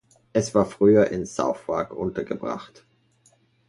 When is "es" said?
0.33-0.55